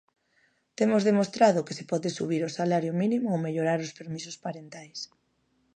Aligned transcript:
Temos 0.77 1.01
demostrado 1.09 1.65
que 1.67 1.77
se 1.79 1.85
pode 1.91 2.09
subir 2.17 2.41
o 2.43 2.53
salario 2.59 2.93
mínimo 3.01 3.27
ou 3.35 3.43
mellorar 3.45 3.79
os 3.85 3.95
permisos 3.99 4.35
parentais. 4.45 4.99